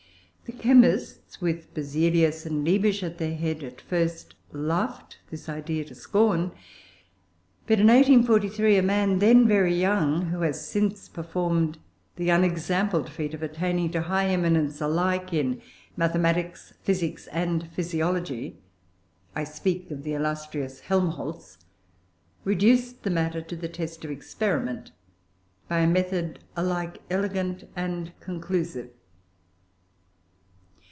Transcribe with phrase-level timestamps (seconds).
[0.45, 5.95] The chemists, with Berzelius and Liebig at their head, at first laughed this idea to
[5.95, 6.51] scorn;
[7.67, 11.77] but in 1843, a man then very young, who has since performed
[12.17, 15.61] the unexampled feat of attaining to high eminence alike in
[15.95, 18.57] Mathematics, Physics, and Physiology
[19.33, 21.59] I speak of the illustrious Helmholtz
[22.43, 24.91] reduced the matter to the test of experiment
[25.69, 28.89] by a method alike elegant and conclusive.